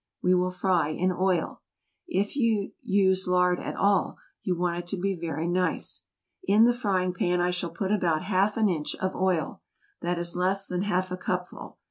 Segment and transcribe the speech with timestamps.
[0.23, 1.61] We will fry in oil.
[2.07, 6.05] If you use lard at all you want it to be very nice.
[6.45, 9.61] In the frying pan I shall put about half an inch of oil;
[10.01, 11.77] that is less than half a cupful.